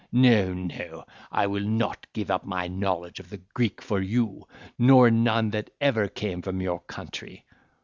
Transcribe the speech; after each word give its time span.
No, 0.11 0.51
no, 0.51 1.05
I 1.31 1.45
will 1.45 1.63
not 1.63 2.07
give 2.11 2.31
up 2.31 2.43
my 2.43 2.67
knowledge 2.67 3.19
of 3.19 3.29
the 3.29 3.37
Greek 3.37 3.83
for 3.83 4.01
you, 4.01 4.47
nor 4.79 5.11
none 5.11 5.51
that 5.51 5.69
ever 5.79 6.07
came 6.07 6.41
from 6.41 6.59
your 6.59 6.79
country." 6.79 7.45